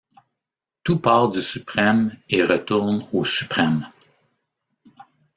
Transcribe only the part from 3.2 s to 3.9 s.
Suprême.